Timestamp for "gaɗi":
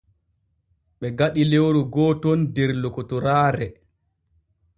1.17-1.41